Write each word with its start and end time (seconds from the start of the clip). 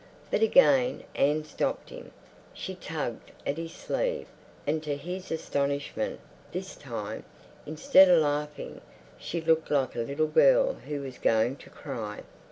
But 0.31 0.41
again 0.41 1.03
Anne 1.13 1.43
stopped 1.43 1.91
him. 1.91 2.09
She 2.55 2.73
tugged 2.73 3.31
at 3.45 3.57
his 3.59 3.71
sleeve, 3.73 4.25
and 4.65 4.81
to 4.81 4.95
his 4.97 5.31
astonishment, 5.31 6.19
this 6.51 6.75
time, 6.75 7.23
instead 7.67 8.09
of 8.09 8.19
laughing, 8.19 8.81
she 9.19 9.41
looked 9.41 9.69
like 9.69 9.95
a 9.95 9.99
little 9.99 10.25
girl 10.25 10.73
who 10.73 11.01
was 11.01 11.19
going 11.19 11.57
to 11.57 11.69
cry. 11.69 12.21